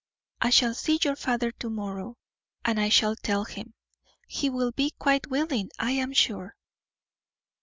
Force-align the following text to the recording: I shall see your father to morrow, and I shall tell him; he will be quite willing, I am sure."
I 0.41 0.49
shall 0.49 0.73
see 0.73 0.97
your 1.03 1.15
father 1.15 1.51
to 1.51 1.69
morrow, 1.69 2.17
and 2.65 2.79
I 2.79 2.89
shall 2.89 3.15
tell 3.15 3.43
him; 3.45 3.75
he 4.27 4.49
will 4.49 4.71
be 4.71 4.89
quite 4.97 5.27
willing, 5.29 5.69
I 5.77 5.91
am 5.91 6.11
sure." 6.11 6.55